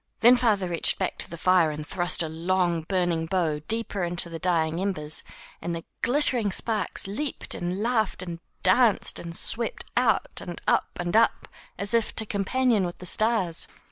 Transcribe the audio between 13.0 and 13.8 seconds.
stars.